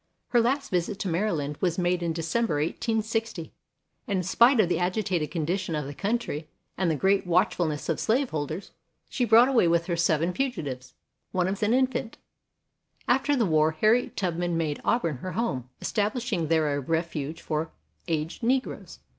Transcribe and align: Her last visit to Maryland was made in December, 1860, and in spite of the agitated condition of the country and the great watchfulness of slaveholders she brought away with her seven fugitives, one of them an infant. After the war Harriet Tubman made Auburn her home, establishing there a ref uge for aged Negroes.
Her 0.29 0.41
last 0.41 0.71
visit 0.71 0.97
to 1.01 1.07
Maryland 1.07 1.57
was 1.61 1.77
made 1.77 2.01
in 2.01 2.11
December, 2.11 2.55
1860, 2.55 3.53
and 4.07 4.17
in 4.17 4.23
spite 4.23 4.59
of 4.59 4.67
the 4.67 4.79
agitated 4.79 5.29
condition 5.29 5.75
of 5.75 5.85
the 5.85 5.93
country 5.93 6.47
and 6.75 6.89
the 6.89 6.95
great 6.95 7.27
watchfulness 7.27 7.87
of 7.87 7.99
slaveholders 7.99 8.71
she 9.09 9.25
brought 9.25 9.47
away 9.47 9.67
with 9.67 9.85
her 9.85 9.95
seven 9.95 10.33
fugitives, 10.33 10.95
one 11.31 11.47
of 11.47 11.59
them 11.59 11.71
an 11.73 11.77
infant. 11.77 12.17
After 13.07 13.35
the 13.35 13.45
war 13.45 13.73
Harriet 13.73 14.17
Tubman 14.17 14.57
made 14.57 14.81
Auburn 14.83 15.17
her 15.17 15.33
home, 15.33 15.69
establishing 15.79 16.47
there 16.47 16.75
a 16.75 16.79
ref 16.79 17.13
uge 17.13 17.39
for 17.39 17.69
aged 18.07 18.41
Negroes. 18.41 18.97